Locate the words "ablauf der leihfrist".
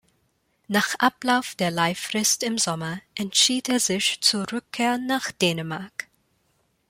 0.97-2.41